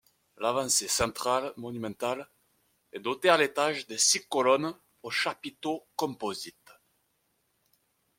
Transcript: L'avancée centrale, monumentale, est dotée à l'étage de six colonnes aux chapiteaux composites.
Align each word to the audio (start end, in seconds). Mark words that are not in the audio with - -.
L'avancée 0.37 0.87
centrale, 0.87 1.53
monumentale, 1.57 2.27
est 2.91 2.99
dotée 3.01 3.29
à 3.29 3.37
l'étage 3.37 3.85
de 3.85 3.97
six 3.97 4.25
colonnes 4.27 4.75
aux 5.03 5.11
chapiteaux 5.11 5.85
composites. 5.95 6.71